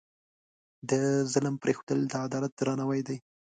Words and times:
د 0.89 0.91
ظلم 1.31 1.55
پرېښودل، 1.63 1.99
د 2.07 2.13
عدالت 2.25 2.51
درناوی 2.55 3.01
دی. 3.07 3.17